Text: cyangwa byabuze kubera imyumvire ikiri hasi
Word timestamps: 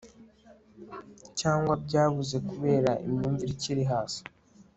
cyangwa 1.39 1.73
byabuze 1.85 2.37
kubera 2.49 2.91
imyumvire 3.05 3.51
ikiri 3.55 3.83
hasi 3.91 4.21